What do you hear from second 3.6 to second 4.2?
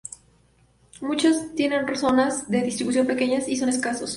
escasos.